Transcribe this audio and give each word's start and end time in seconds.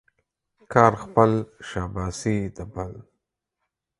کار 0.73 0.93
خپل، 1.03 1.31
شاباسي 1.67 2.37
د 2.55 2.57
بل. 2.73 2.91